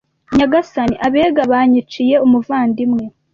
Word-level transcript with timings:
“Nyagasani, 0.37 0.95
Abega 1.07 1.41
banyiciye 1.51 2.15
umuvandimwe, 2.25 3.03